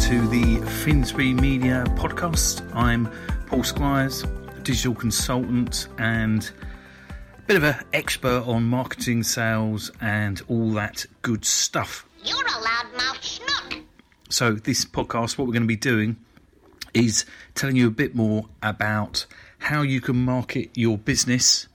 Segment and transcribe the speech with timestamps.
[0.00, 2.68] To the Finsbury Media podcast.
[2.74, 3.08] I'm
[3.46, 4.24] Paul Squires,
[4.62, 6.50] digital consultant and
[7.38, 12.06] a bit of an expert on marketing, sales, and all that good stuff.
[12.24, 13.82] You're a loudmouth schnook.
[14.30, 16.16] So, this podcast, what we're going to be doing
[16.92, 19.26] is telling you a bit more about
[19.58, 21.68] how you can market your business.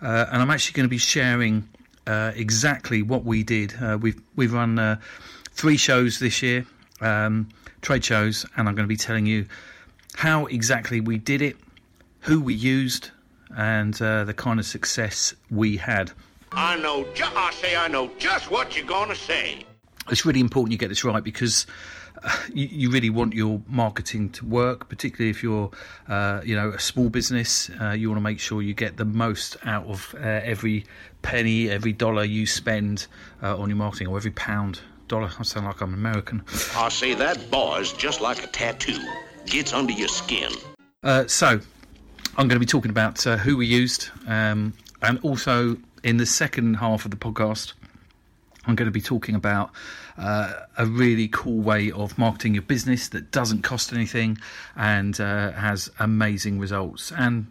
[0.00, 1.68] Uh, and I'm actually going to be sharing
[2.06, 3.74] uh, exactly what we did.
[3.80, 4.96] Uh, we've we've run uh,
[5.50, 6.64] three shows this year,
[7.00, 7.48] um,
[7.82, 9.46] trade shows, and I'm going to be telling you
[10.14, 11.56] how exactly we did it,
[12.20, 13.10] who we used,
[13.56, 16.12] and uh, the kind of success we had.
[16.52, 19.64] I know, ju- I say I know just what you're gonna say.
[20.10, 21.66] It's really important you get this right because
[22.22, 25.70] uh, you, you really want your marketing to work, particularly if you're,
[26.08, 27.70] uh, you know, a small business.
[27.80, 30.84] Uh, you want to make sure you get the most out of uh, every
[31.22, 33.06] penny, every dollar you spend
[33.42, 34.80] uh, on your marketing, or every pound,
[35.12, 35.30] dollar.
[35.38, 36.42] I sound like I'm American.
[36.74, 38.98] I say that boy's just like a tattoo.
[39.44, 40.50] Gets under your skin.
[41.02, 41.60] Uh, so,
[42.38, 46.24] I'm going to be talking about uh, who we used, um, and also in the
[46.24, 47.74] second half of the podcast,
[48.66, 49.70] I'm going to be talking about
[50.16, 54.38] uh, a really cool way of marketing your business that doesn't cost anything
[54.76, 57.12] and uh, has amazing results.
[57.18, 57.48] And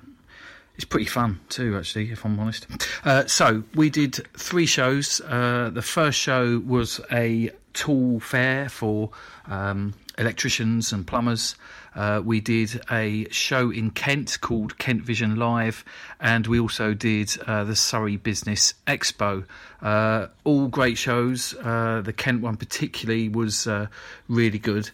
[0.82, 2.66] it's pretty fun too, actually, if I'm honest.
[3.06, 5.22] Uh, so we did three shows.
[5.22, 9.12] Uh, the first show was a tool fair for
[9.46, 11.56] um, electricians and plumbers.
[11.94, 15.86] Uh, we did a show in Kent called Kent Vision Live,
[16.20, 19.46] and we also did uh, the Surrey Business Expo.
[19.84, 21.54] Uh, all great shows.
[21.62, 23.86] Uh, the Kent one, particularly, was uh,
[24.28, 24.90] really good.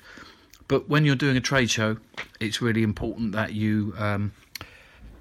[0.68, 1.96] But when you're doing a trade show,
[2.42, 4.34] it's really important that you um,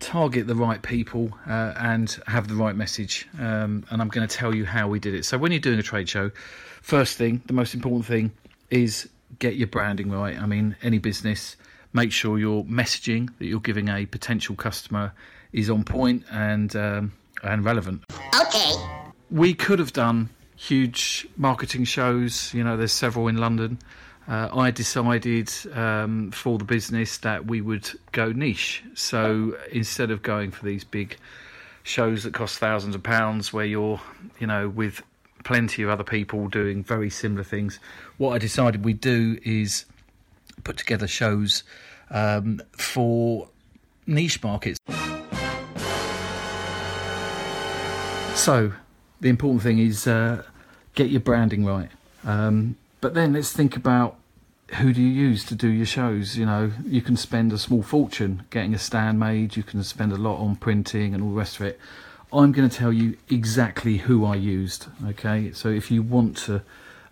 [0.00, 3.28] target the right people uh, and have the right message.
[3.38, 5.24] Um, and I'm going to tell you how we did it.
[5.24, 6.30] So, when you're doing a trade show,
[6.82, 8.32] first thing, the most important thing
[8.70, 9.08] is
[9.38, 10.40] get your branding right.
[10.40, 11.56] I mean, any business,
[11.92, 15.12] make sure your messaging that you're giving a potential customer
[15.52, 18.04] is on point and um, and relevant.
[18.40, 18.72] Okay.
[19.30, 22.52] We could have done huge marketing shows.
[22.54, 23.78] You know, there's several in London.
[24.28, 28.82] Uh, I decided um, for the business that we would go niche.
[28.94, 31.16] So instead of going for these big
[31.84, 34.00] shows that cost thousands of pounds, where you're,
[34.40, 35.02] you know, with
[35.44, 37.78] plenty of other people doing very similar things,
[38.16, 39.84] what I decided we'd do is
[40.64, 41.62] put together shows
[42.10, 43.48] um, for
[44.08, 44.80] niche markets.
[48.34, 48.72] So
[49.20, 50.42] the important thing is uh,
[50.96, 51.90] get your branding right.
[52.24, 54.16] Um, but then let's think about
[54.80, 56.36] who do you use to do your shows.
[56.36, 59.56] You know, you can spend a small fortune getting a stand made.
[59.56, 61.78] You can spend a lot on printing and all the rest of it.
[62.32, 64.88] I'm going to tell you exactly who I used.
[65.06, 66.62] Okay, so if you want to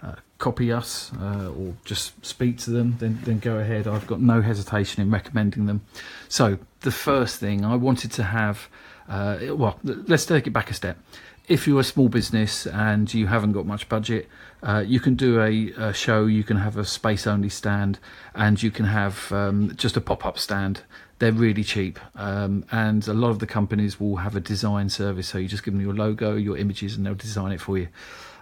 [0.03, 3.87] uh, copy us uh, or just speak to them, then then go ahead.
[3.87, 5.83] I've got no hesitation in recommending them.
[6.29, 8.69] So the first thing I wanted to have,
[9.09, 10.99] uh, well, let's take it back a step.
[11.47, 14.29] If you're a small business and you haven't got much budget,
[14.63, 16.25] uh, you can do a, a show.
[16.25, 17.99] You can have a space only stand,
[18.35, 20.83] and you can have um, just a pop up stand
[21.19, 25.29] they're really cheap um, and a lot of the companies will have a design service
[25.29, 27.89] so you just give them your logo your images and they'll design it for you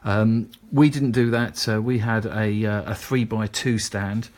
[0.05, 4.29] um, we didn't do that so we had a, uh, a three by two stand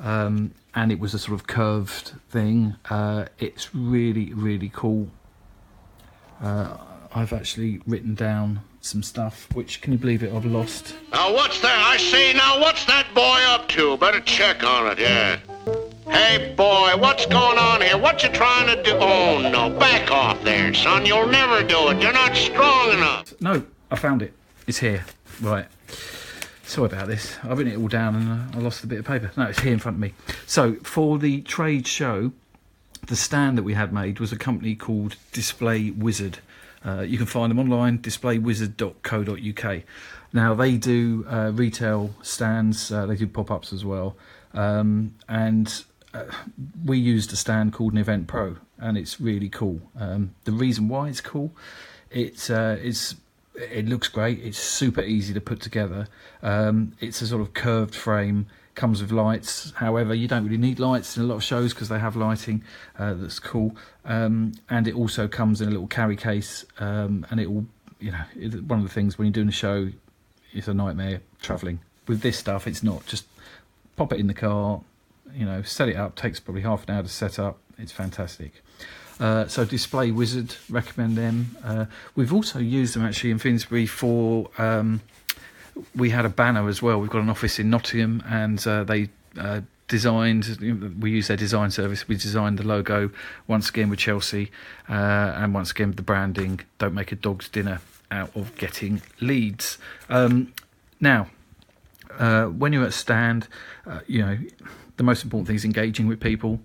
[0.00, 5.08] um, and it was a sort of curved thing uh, it's really really cool
[6.42, 6.76] uh,
[7.14, 11.60] i've actually written down some stuff which can you believe it i've lost Now what's
[11.60, 11.78] that?
[11.78, 13.96] I say now what's that boy up to?
[13.96, 15.38] Better check on it, yeah.
[16.10, 17.96] Hey boy, what's going on here?
[17.96, 18.96] What you trying to do?
[18.98, 21.06] Oh no, back off there, son.
[21.06, 22.02] You'll never do it.
[22.02, 23.32] You're not strong enough.
[23.40, 24.32] No, I found it.
[24.66, 25.04] It's here.
[25.40, 25.66] Right.
[26.64, 27.36] Sorry about this.
[27.44, 29.30] I've written it all down and uh, I lost a bit of paper.
[29.36, 30.14] No, it's here in front of me.
[30.46, 32.32] So, for the trade show,
[33.06, 36.38] the stand that we had made was a company called Display Wizard.
[36.84, 39.82] Uh, you can find them online, displaywizard.co.uk.
[40.32, 44.16] Now, they do uh, retail stands, uh, they do pop ups as well.
[44.54, 45.84] Um, and
[46.14, 46.24] uh,
[46.84, 49.80] we used a stand called an Event Pro, and it's really cool.
[49.98, 51.52] Um, the reason why it's cool,
[52.10, 53.14] it's uh, it's
[53.54, 54.40] it looks great.
[54.40, 56.08] It's super easy to put together.
[56.42, 59.72] Um, it's a sort of curved frame, comes with lights.
[59.76, 62.62] However, you don't really need lights in a lot of shows because they have lighting
[62.98, 63.76] uh, that's cool.
[64.04, 67.66] Um, and it also comes in a little carry case, um, and it will,
[68.00, 68.24] you know,
[68.66, 69.90] one of the things when you're doing a show,
[70.52, 71.80] it's a nightmare travelling.
[72.06, 73.06] With this stuff, it's not.
[73.06, 73.26] Just
[73.96, 74.80] pop it in the car,
[75.34, 76.16] you know, set it up.
[76.16, 77.58] Takes probably half an hour to set up.
[77.78, 78.62] It's fantastic.
[79.20, 81.56] Uh, so Display Wizard, recommend them.
[81.62, 81.84] Uh,
[82.16, 84.50] we've also used them actually in Finsbury for.
[84.58, 85.02] Um,
[85.94, 87.00] we had a banner as well.
[87.00, 89.08] We've got an office in Nottingham, and uh, they
[89.38, 90.96] uh, designed.
[91.00, 92.08] We use their design service.
[92.08, 93.10] We designed the logo
[93.46, 94.50] once again with Chelsea,
[94.88, 94.92] uh,
[95.36, 96.60] and once again the branding.
[96.78, 97.80] Don't make a dog's dinner
[98.10, 99.78] out of getting leads.
[100.08, 100.52] Um,
[101.00, 101.28] now,
[102.18, 103.48] uh, when you're at stand,
[103.86, 104.38] uh, you know
[104.96, 106.60] the most important thing is engaging with people.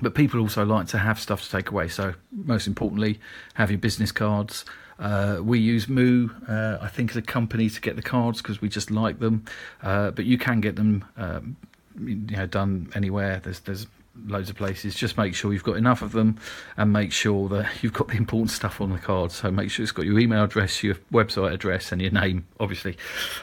[0.00, 1.88] But people also like to have stuff to take away.
[1.88, 3.18] So, most importantly,
[3.54, 4.64] have your business cards.
[4.98, 8.60] Uh, we use Moo, uh, I think, as a company to get the cards because
[8.60, 9.44] we just like them.
[9.82, 11.56] Uh, but you can get them, um,
[11.98, 13.40] you know, done anywhere.
[13.42, 13.86] There's there's
[14.26, 14.94] loads of places.
[14.94, 16.38] Just make sure you've got enough of them,
[16.76, 19.32] and make sure that you've got the important stuff on the card.
[19.32, 22.96] So make sure it's got your email address, your website address, and your name, obviously.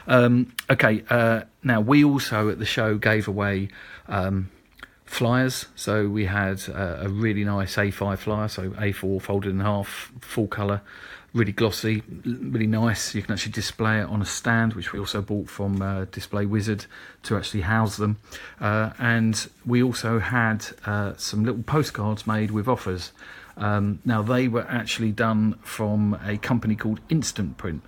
[0.07, 1.03] Um, okay.
[1.09, 3.69] Uh, now we also at the show gave away.
[4.07, 4.49] Um,
[5.05, 5.67] flyers.
[5.75, 10.47] So we had uh, a really nice A5 flyer, so A4 folded in half, full
[10.47, 10.81] colour,
[11.33, 13.15] really glossy, really nice.
[13.15, 16.45] You can actually display it on a stand, which we also bought from uh, Display
[16.45, 16.85] Wizard
[17.23, 18.17] to actually house them.
[18.59, 23.11] Uh, and we also had uh, some little postcards made with offers.
[23.57, 27.83] Um, now they were actually done from a company called Instant Print.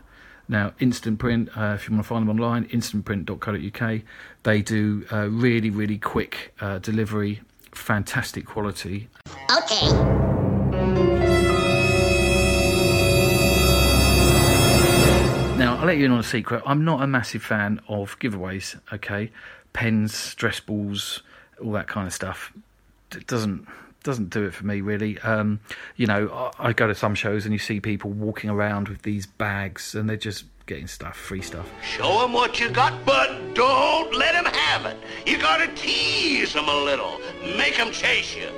[0.47, 4.01] Now, Instant Print, uh, if you want to find them online, instantprint.co.uk,
[4.43, 9.09] they do uh, really, really quick uh, delivery, fantastic quality.
[9.51, 9.91] Okay.
[15.57, 16.61] Now, I'll let you in on a secret.
[16.65, 19.31] I'm not a massive fan of giveaways, okay?
[19.73, 21.23] Pens, dress balls,
[21.63, 22.53] all that kind of stuff.
[23.15, 23.67] It doesn't
[24.05, 25.19] doesn't do it for me really.
[25.19, 25.59] Um,
[25.97, 26.29] you know,
[26.59, 29.95] I, I go to some shows and you see people walking around with these bags
[29.95, 31.69] and they're just getting stuff, free stuff.
[31.83, 34.97] Show them what you got, but don't let them have it.
[35.25, 37.19] You gotta tease them a little.
[37.57, 38.49] make them chase you.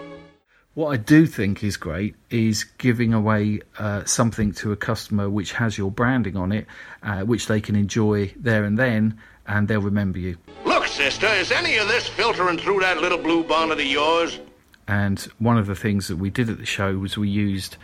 [0.76, 5.54] What I do think is great is giving away uh, something to a customer which
[5.54, 6.68] has your branding on it,
[7.02, 9.18] uh, which they can enjoy there and then,
[9.48, 10.38] and they'll remember you.
[10.66, 14.40] Look, sister, is any of this filtering through that little blue bonnet of yours?
[14.88, 17.78] And one of the things that we did at the show was we used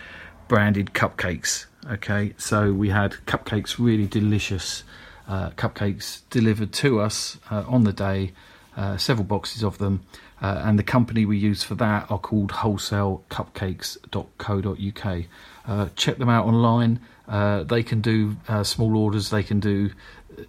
[0.47, 1.65] branded cupcakes.
[1.89, 4.83] Okay, so we had cupcakes, really delicious
[5.27, 8.31] uh, cupcakes delivered to us uh, on the day,
[8.77, 10.03] uh, several boxes of them.
[10.41, 15.23] Uh, and the company we use for that are called wholesalecupcakes.co.uk.
[15.65, 16.99] Uh, check them out online.
[17.27, 19.29] Uh, they can do small orders.
[19.29, 19.91] They can do,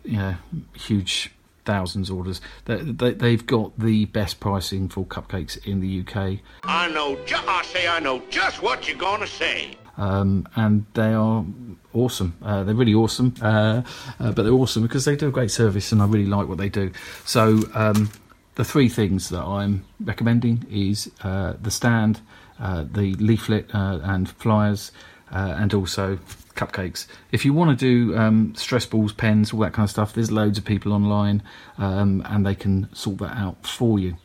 [0.03, 0.35] you know,
[0.75, 1.31] huge
[1.65, 2.41] thousands orders.
[2.67, 6.41] They, they, they've got the best pricing for cupcakes in the UK.
[6.65, 9.77] I know, ju- I say I know just what you're gonna say.
[9.97, 11.45] um, and they are
[11.93, 12.37] awesome.
[12.43, 13.83] Uh, they're really awesome, uh,
[14.19, 16.59] uh, but they're awesome because they do a great service, and I really like what
[16.59, 16.91] they do.
[17.25, 18.11] So um,
[18.57, 22.21] the three things that I'm recommending is uh, the stand,
[22.59, 24.91] uh, the leaflet uh, and flyers,
[25.33, 26.19] uh, and also
[26.55, 27.07] cupcakes.
[27.33, 30.31] If you want to do um, stress balls, pens, all that kind of stuff, there's
[30.31, 31.43] loads of people online,
[31.79, 34.17] um, and they can sort that out for you.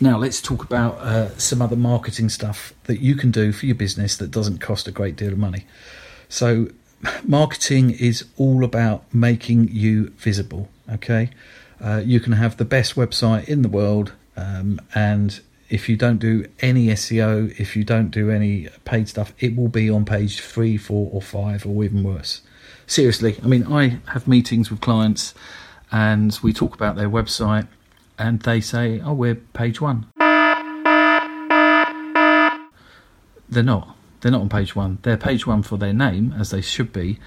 [0.00, 3.74] Now, let's talk about uh, some other marketing stuff that you can do for your
[3.74, 5.66] business that doesn't cost a great deal of money.
[6.28, 6.70] So,
[7.22, 10.68] marketing is all about making you visible.
[10.90, 11.30] Okay,
[11.80, 15.40] uh, you can have the best website in the world, um, and
[15.70, 19.68] if you don't do any SEO, if you don't do any paid stuff, it will
[19.68, 22.42] be on page three, four, or five, or even worse.
[22.86, 25.32] Seriously, I mean, I have meetings with clients,
[25.92, 27.68] and we talk about their website
[28.18, 30.06] and they say, "Oh, we're page one."
[33.48, 33.96] They're not.
[34.20, 34.98] They're not on page one.
[35.02, 37.18] They're page one for their name, as they should be.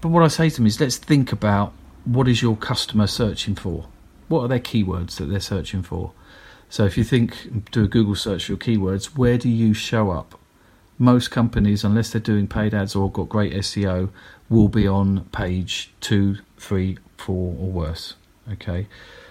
[0.00, 1.72] But what I say to them is, let's think about
[2.04, 3.86] what is your customer searching for.
[4.28, 6.12] What are their keywords that they're searching for?
[6.70, 10.12] So if you think, do a Google search for your keywords, where do you show
[10.12, 10.38] up?
[10.98, 14.10] Most companies, unless they're doing paid ads or got great SEO,
[14.48, 18.14] will be on page two, three, four, or worse.
[18.52, 18.86] Okay.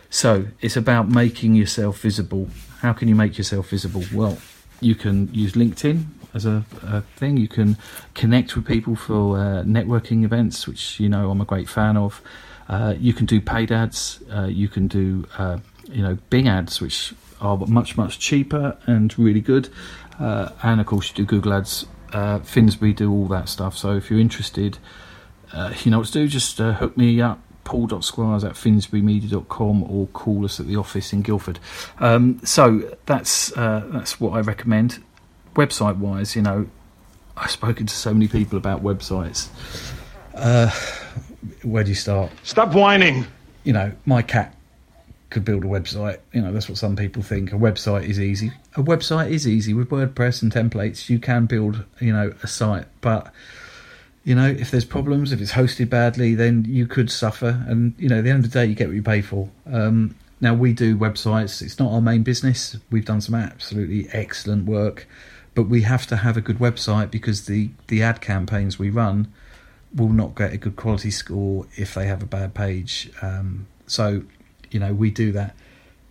[0.10, 2.50] So it's about making yourself visible.
[2.82, 4.04] How can you make yourself visible?
[4.14, 4.38] Well,
[4.82, 7.38] you can use LinkedIn as a, a thing.
[7.38, 7.78] You can
[8.16, 12.22] connect with people for uh, networking events, which you know I'm a great fan of.
[12.68, 14.20] Uh, you can do paid ads.
[14.32, 15.60] Uh, you can do uh,
[15.92, 19.70] you know Bing ads, which are much much cheaper and really good.
[20.20, 21.86] Uh, and of course, you do Google ads.
[22.12, 23.78] Uh, Finsbury do all that stuff.
[23.78, 24.80] So if you're interested,
[25.54, 26.28] uh, you know what to do.
[26.28, 31.22] Just uh, hook me up paul.squires at finsburymedia.com or call us at the office in
[31.22, 31.60] Guildford.
[32.00, 35.04] Um, so that's uh, that's what I recommend.
[35.56, 36.68] Website wise, you know,
[37.38, 39.50] I've spoken to so many people about websites.
[40.34, 40.72] Uh,
[41.62, 42.32] where do you start?
[42.44, 43.28] Stop whining.
[43.64, 44.56] You know, my cat
[45.30, 46.20] could build a website.
[46.34, 47.52] You know, that's what some people think.
[47.52, 48.52] A website is easy.
[48.76, 51.10] A website is easy with WordPress and templates.
[51.10, 53.32] You can build, you know, a site, but
[54.24, 57.64] you know, if there's problems, if it's hosted badly, then you could suffer.
[57.68, 59.50] And you know, at the end of the day, you get what you pay for.
[59.72, 61.62] Um, now we do websites.
[61.62, 62.78] It's not our main business.
[62.92, 65.08] We've done some absolutely excellent work,
[65.54, 69.32] but we have to have a good website because the the ad campaigns we run
[69.94, 73.10] will not get a good quality score if they have a bad page.
[73.22, 74.24] Um, so,
[74.72, 75.56] you know, we do that.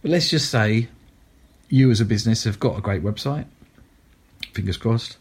[0.02, 0.88] But let's just say
[1.68, 3.46] you as a business have got a great website.
[4.52, 5.18] Fingers crossed.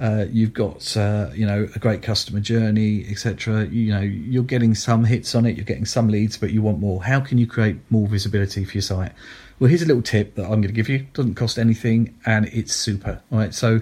[0.00, 3.66] Uh, you've got uh, you know a great customer journey, etc.
[3.66, 6.78] You know you're getting some hits on it, you're getting some leads, but you want
[6.78, 7.02] more.
[7.02, 9.12] How can you create more visibility for your site?
[9.58, 11.06] Well, here's a little tip that I'm going to give you.
[11.14, 13.20] Doesn't cost anything, and it's super.
[13.32, 13.80] All right, so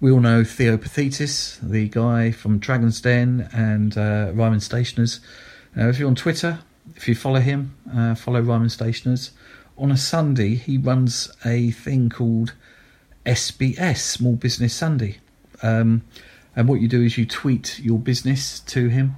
[0.00, 5.18] we all know Theo Paphitis, the guy from Dragon's Den and uh, Ryman Stationers.
[5.74, 6.60] Now, if you're on Twitter,
[6.94, 9.32] if you follow him, uh, follow Ryman Stationers.
[9.78, 12.54] On a Sunday, he runs a thing called
[13.26, 15.18] SBS, Small Business Sunday
[15.62, 16.02] um,
[16.54, 19.16] and what you do is you tweet your business to him,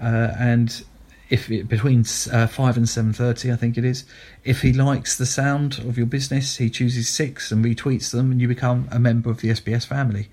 [0.00, 0.84] uh, and
[1.28, 4.04] if it, between uh, five and seven thirty, I think it is,
[4.44, 8.40] if he likes the sound of your business, he chooses six and retweets them, and
[8.40, 10.28] you become a member of the SBS family.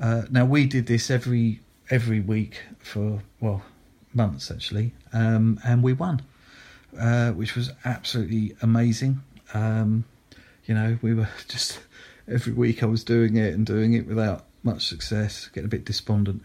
[0.00, 1.60] Uh, now we did this every
[1.90, 3.62] every week for well
[4.18, 6.20] months actually, um, and we won,
[6.98, 9.22] uh, which was absolutely amazing.
[9.54, 10.04] Um,
[10.66, 11.80] you know, we were just
[12.28, 15.86] every week I was doing it and doing it without much success, getting a bit
[15.86, 16.42] despondent.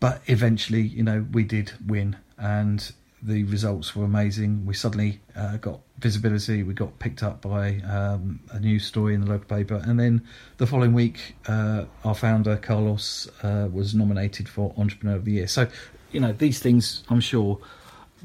[0.00, 4.66] But eventually, you know, we did win and the results were amazing.
[4.66, 6.62] We suddenly uh, got visibility.
[6.62, 10.22] We got picked up by um, a news story in the local paper, and then
[10.58, 15.48] the following week, uh, our founder Carlos uh, was nominated for Entrepreneur of the Year.
[15.48, 15.66] So,
[16.12, 17.58] you know, these things I'm sure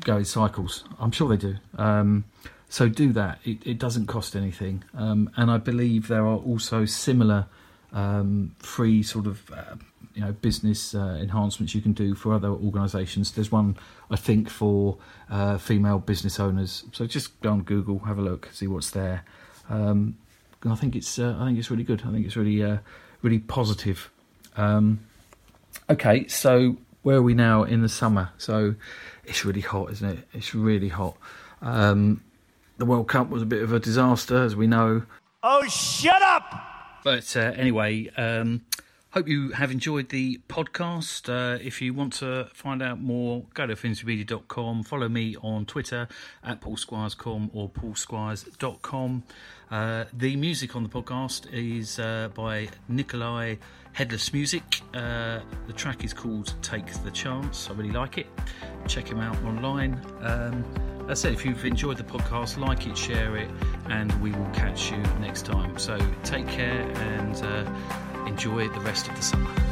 [0.01, 0.83] go in cycles.
[0.99, 1.55] I'm sure they do.
[1.77, 2.25] Um,
[2.69, 3.39] so do that.
[3.43, 7.47] It, it doesn't cost anything, um, and I believe there are also similar
[7.91, 9.75] um, free sort of uh,
[10.13, 13.31] you know business uh, enhancements you can do for other organisations.
[13.31, 13.77] There's one
[14.09, 14.97] I think for
[15.29, 16.85] uh, female business owners.
[16.93, 19.25] So just go on Google, have a look, see what's there.
[19.69, 20.17] Um,
[20.65, 22.03] I think it's uh, I think it's really good.
[22.07, 22.77] I think it's really uh,
[23.21, 24.09] really positive.
[24.55, 25.01] Um,
[25.89, 28.29] okay, so where are we now in the summer?
[28.37, 28.75] So
[29.25, 30.27] it's really hot, isn't it?
[30.33, 31.17] It's really hot.
[31.61, 32.23] Um,
[32.77, 35.03] the World Cup was a bit of a disaster, as we know.
[35.43, 36.53] Oh, shut up!
[37.03, 38.61] But uh, anyway, um,
[39.11, 41.29] hope you have enjoyed the podcast.
[41.29, 44.83] Uh, if you want to find out more, go to finsmedia.com.
[44.83, 46.07] Follow me on Twitter
[46.43, 49.23] at paulsquires.com or paulsquires.com.
[49.71, 53.55] Uh, the music on the podcast is uh, by Nikolai
[53.93, 54.63] Headless Music.
[54.93, 57.69] Uh, the track is called Take the Chance.
[57.69, 58.27] I really like it.
[58.85, 59.93] Check him out online.
[60.19, 60.65] Um,
[61.07, 63.49] as I said, if you've enjoyed the podcast, like it, share it,
[63.89, 65.77] and we will catch you next time.
[65.77, 69.70] So take care and uh, enjoy the rest of the summer.